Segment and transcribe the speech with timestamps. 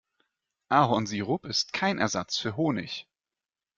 [0.71, 3.05] Ahornsirup ist kein Ersatz für Honig.